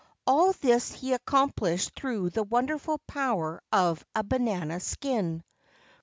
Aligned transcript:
All 0.25 0.53
this 0.53 0.91
he 0.93 1.11
accom¬ 1.11 1.53
plished 1.53 1.91
through 1.91 2.31
the 2.31 2.41
wonderful 2.41 2.97
power 3.05 3.61
of 3.71 4.03
a 4.15 4.23
banana 4.23 4.79
skin. 4.79 5.43